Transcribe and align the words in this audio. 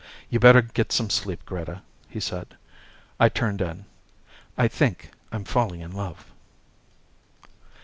"You'd 0.31 0.41
better 0.41 0.63
get 0.63 0.91
some 0.91 1.11
sleep, 1.11 1.45
Greta," 1.45 1.83
he 2.09 2.19
said. 2.19 2.57
I 3.19 3.29
turned 3.29 3.61
in. 3.61 3.85
I 4.57 4.67
think 4.67 5.11
I'm 5.31 5.43
falling 5.43 5.81
in 5.81 5.91
love. 5.91 6.25